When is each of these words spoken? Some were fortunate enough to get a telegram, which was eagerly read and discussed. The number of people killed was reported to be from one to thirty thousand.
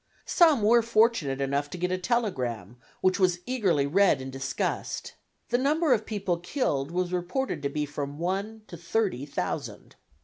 Some 0.25 0.63
were 0.63 0.81
fortunate 0.81 1.39
enough 1.39 1.69
to 1.69 1.77
get 1.77 1.91
a 1.91 1.97
telegram, 1.99 2.77
which 3.01 3.19
was 3.19 3.37
eagerly 3.45 3.85
read 3.85 4.19
and 4.19 4.31
discussed. 4.31 5.13
The 5.49 5.59
number 5.59 5.93
of 5.93 6.07
people 6.07 6.37
killed 6.39 6.89
was 6.89 7.13
reported 7.13 7.61
to 7.61 7.69
be 7.69 7.85
from 7.85 8.17
one 8.17 8.63
to 8.65 8.77
thirty 8.77 9.27
thousand. 9.27 9.95